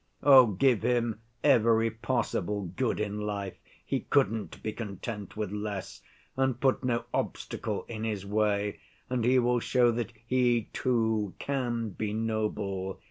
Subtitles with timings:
[0.23, 3.53] Oh, give him every possible good in life
[3.85, 6.01] (he couldn't be content with less),
[6.35, 8.79] and put no obstacle in his way,
[9.11, 12.99] and he will show that he, too, can be noble.